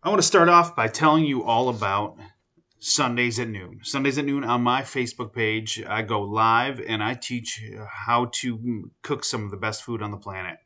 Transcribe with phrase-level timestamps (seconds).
[0.00, 2.16] I want to start off by telling you all about
[2.78, 3.80] Sundays at noon.
[3.82, 8.92] Sundays at noon on my Facebook page, I go live and I teach how to
[9.02, 10.58] cook some of the best food on the planet.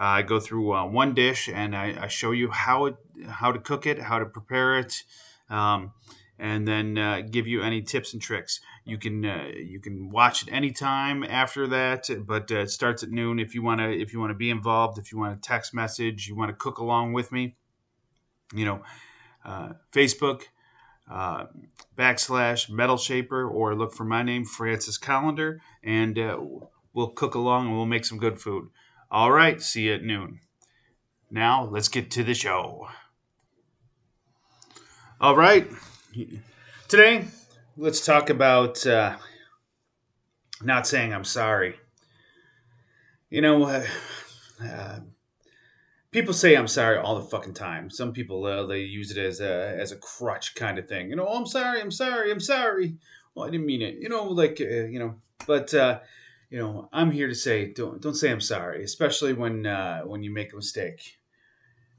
[0.00, 2.96] Uh, I go through uh, one dish and I, I, show you how it,
[3.28, 5.04] how to cook it, how to prepare it,
[5.48, 5.92] um,
[6.40, 8.58] and then uh, give you any tips and tricks.
[8.84, 13.10] You can uh, you can watch it anytime after that, but uh, it starts at
[13.10, 13.38] noon.
[13.38, 15.72] If you want to if you want to be involved, if you want to text
[15.72, 17.54] message, you want to cook along with me,
[18.52, 18.82] you know,
[19.44, 20.42] uh, Facebook
[21.10, 21.46] uh,
[21.96, 26.38] backslash Metal Shaper, or look for my name Francis Collender, and uh,
[26.92, 28.68] we'll cook along and we'll make some good food.
[29.10, 30.40] All right, see you at noon.
[31.30, 32.88] Now let's get to the show.
[35.20, 35.68] All right,
[36.88, 37.26] today
[37.76, 39.16] let's talk about uh,
[40.62, 41.76] not saying I'm sorry.
[43.30, 43.84] You know, uh,
[44.62, 44.98] uh,
[46.12, 47.90] people say I'm sorry all the fucking time.
[47.90, 51.10] Some people uh, they use it as a as a crutch kind of thing.
[51.10, 52.94] You know, oh, I'm sorry, I'm sorry, I'm sorry.
[53.34, 53.96] Well, I didn't mean it.
[53.96, 56.00] You know, like uh, you know, but uh,
[56.50, 60.22] you know, I'm here to say don't don't say I'm sorry, especially when uh, when
[60.22, 61.18] you make a mistake.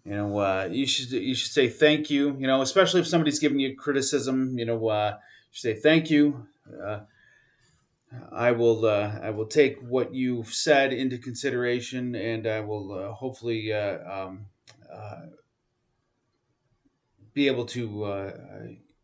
[0.05, 2.36] You know, uh, you should you should say thank you.
[2.38, 4.58] You know, especially if somebody's giving you criticism.
[4.58, 5.17] You know, uh,
[5.52, 6.45] you say thank you.
[8.31, 13.14] I will uh, I will take what you've said into consideration, and I will uh,
[13.14, 14.45] hopefully uh, um,
[14.92, 15.22] uh,
[17.33, 18.31] be able to uh,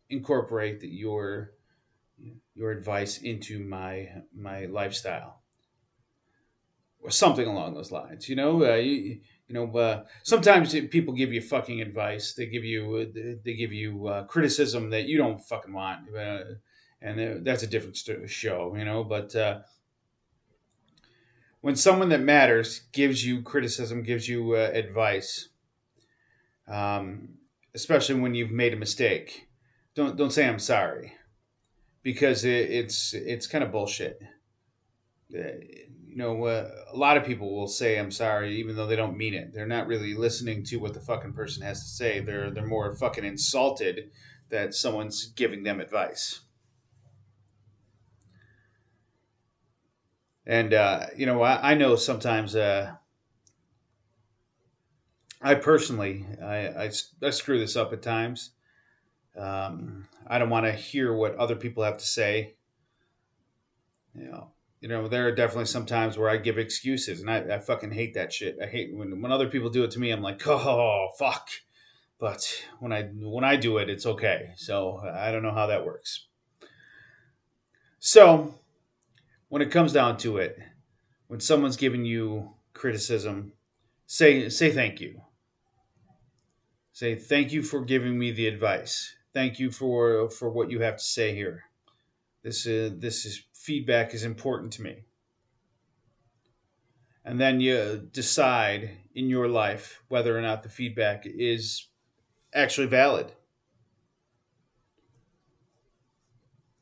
[0.08, 1.52] incorporate your
[2.54, 5.42] your advice into my my lifestyle,
[7.00, 8.28] or something along those lines.
[8.28, 12.34] You know, uh, you, you know, sometimes people give you fucking advice.
[12.34, 16.06] They give you they give you criticism that you don't fucking want
[17.02, 17.96] and that's a different
[18.28, 19.04] show, you know.
[19.04, 19.60] But uh,
[21.60, 25.48] when someone that matters gives you criticism, gives you uh, advice,
[26.68, 27.36] um,
[27.74, 29.48] especially when you've made a mistake,
[29.94, 31.14] don't don't say I'm sorry,
[32.02, 34.20] because it, it's it's kind of bullshit.
[35.34, 35.58] Uh,
[36.06, 39.16] you know, uh, a lot of people will say I'm sorry even though they don't
[39.16, 39.54] mean it.
[39.54, 42.20] They're not really listening to what the fucking person has to say.
[42.20, 44.10] They're they're more fucking insulted
[44.50, 46.40] that someone's giving them advice.
[50.50, 52.90] And uh, you know, I, I know sometimes uh,
[55.40, 56.90] I personally I, I,
[57.22, 58.50] I, screw this up at times.
[59.38, 62.56] Um, I don't want to hear what other people have to say.
[64.12, 64.50] You know,
[64.80, 67.92] you know, there are definitely some times where I give excuses, and I, I fucking
[67.92, 68.58] hate that shit.
[68.60, 70.10] I hate when when other people do it to me.
[70.10, 71.48] I'm like, oh fuck.
[72.18, 74.50] But when I when I do it, it's okay.
[74.56, 76.26] So I don't know how that works.
[78.00, 78.56] So
[79.50, 80.58] when it comes down to it,
[81.26, 83.52] when someone's giving you criticism,
[84.06, 85.20] say say thank you.
[86.92, 89.14] Say thank you for giving me the advice.
[89.34, 91.64] Thank you for for what you have to say here.
[92.42, 95.04] This is this is feedback is important to me.
[97.24, 101.88] And then you decide in your life whether or not the feedback is
[102.54, 103.32] actually valid.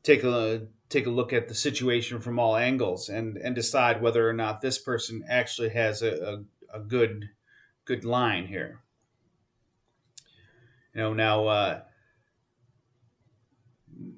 [0.03, 4.27] Take a take a look at the situation from all angles and and decide whether
[4.27, 7.29] or not this person actually has a, a, a good
[7.85, 8.81] good line here.
[10.93, 11.81] You know, now uh,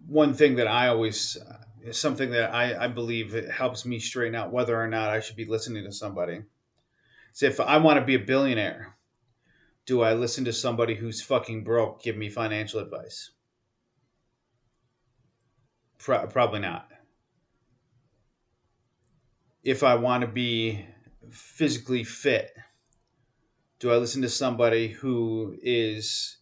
[0.08, 1.38] one thing that I always
[1.84, 5.20] is something that I, I believe it helps me straighten out whether or not I
[5.20, 6.42] should be listening to somebody.
[7.34, 8.96] So if I want to be a billionaire,
[9.85, 13.32] do I listen to somebody who's fucking broke give me financial advice?
[16.02, 16.88] Pro- probably not.
[19.64, 20.86] If I want to be
[21.30, 22.52] physically fit,
[23.80, 26.38] do I listen to somebody who is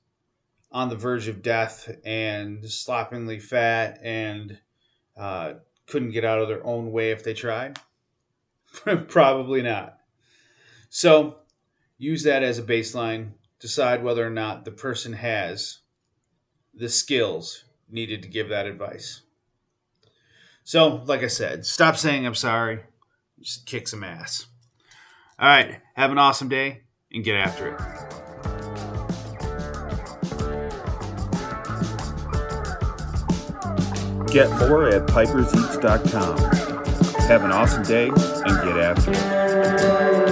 [0.71, 4.57] on the verge of death and sloppily fat and
[5.17, 5.55] uh,
[5.87, 7.79] couldn't get out of their own way if they tried?
[9.09, 9.97] Probably not.
[10.89, 11.39] So
[11.97, 13.31] use that as a baseline.
[13.59, 15.79] Decide whether or not the person has
[16.73, 19.23] the skills needed to give that advice.
[20.69, 22.81] So, like I said, stop saying I'm sorry.
[23.41, 24.45] Just kick some ass.
[25.39, 25.81] All right.
[25.95, 26.81] Have an awesome day
[27.11, 27.79] and get after it.
[34.31, 36.37] Get more at piperseats.com.
[37.27, 40.28] Have an awesome day and get after it.